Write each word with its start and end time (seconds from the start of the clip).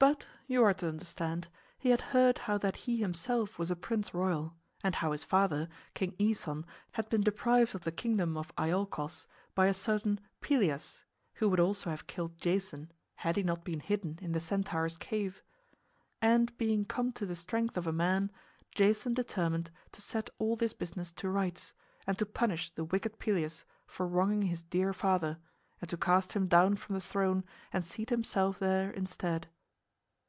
But, 0.00 0.26
you 0.46 0.64
are 0.64 0.72
to 0.72 0.88
understand, 0.88 1.48
he 1.78 1.90
had 1.90 2.00
heard 2.00 2.38
how 2.38 2.56
that 2.56 2.74
he 2.74 2.96
himself 2.96 3.58
was 3.58 3.70
a 3.70 3.76
prince 3.76 4.14
royal, 4.14 4.54
and 4.82 4.94
how 4.94 5.12
his 5.12 5.24
father, 5.24 5.68
King 5.92 6.12
Æson, 6.12 6.64
had 6.92 7.06
been 7.10 7.20
deprived 7.20 7.74
of 7.74 7.82
the 7.84 7.92
kingdom 7.92 8.34
of 8.38 8.50
Iolchos 8.56 9.26
by 9.54 9.66
a 9.66 9.74
certain 9.74 10.18
Pelias, 10.40 11.04
who 11.34 11.50
would 11.50 11.60
also 11.60 11.90
have 11.90 12.06
killed 12.06 12.38
Jason 12.38 12.90
had 13.16 13.36
he 13.36 13.42
not 13.42 13.62
been 13.62 13.80
hidden 13.80 14.18
in 14.22 14.32
the 14.32 14.40
Centaur's 14.40 14.96
cave. 14.96 15.42
And 16.22 16.56
being 16.56 16.86
come 16.86 17.12
to 17.12 17.26
the 17.26 17.34
strength 17.34 17.76
of 17.76 17.86
a 17.86 17.92
man, 17.92 18.30
Jason 18.74 19.12
determined 19.12 19.70
to 19.92 20.00
set 20.00 20.30
all 20.38 20.56
this 20.56 20.72
business 20.72 21.12
to 21.12 21.28
rights 21.28 21.74
and 22.06 22.18
to 22.18 22.24
punish 22.24 22.70
the 22.70 22.84
wicked 22.84 23.18
Pelias 23.18 23.66
for 23.86 24.06
wronging 24.08 24.48
his 24.48 24.62
dear 24.62 24.94
father, 24.94 25.36
and 25.78 25.90
to 25.90 25.98
cast 25.98 26.32
him 26.32 26.46
down 26.48 26.76
from 26.76 26.94
the 26.94 27.02
throne 27.02 27.44
and 27.70 27.84
seat 27.84 28.08
himself 28.08 28.58
there 28.58 28.90
instead. 28.92 29.48